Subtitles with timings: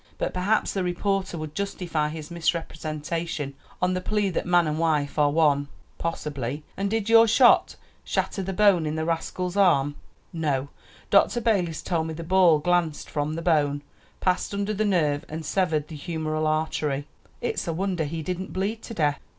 [0.17, 3.53] "But perhaps the reporter would justify his misrepresentation
[3.83, 5.67] on the plea that man and wife are one."
[5.99, 6.63] "Possibly.
[6.75, 9.93] And did your shot shatter the bone in the rascal's arm?"
[10.33, 10.69] "No;
[11.11, 11.39] Dr.
[11.39, 13.83] Balis told me the ball glanced from the bone,
[14.21, 17.05] passed under the nerve and severed the humeral artery."
[17.39, 19.19] "It's a wonder he didn't bleed to death."